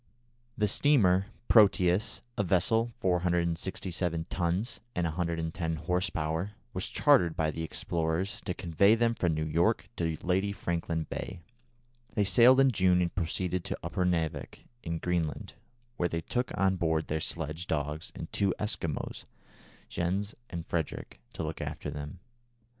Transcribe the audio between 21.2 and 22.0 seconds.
to look after